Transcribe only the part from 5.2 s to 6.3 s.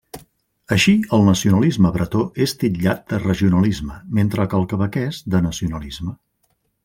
de nacionalisme.